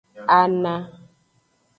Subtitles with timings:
[0.37, 0.73] Ana.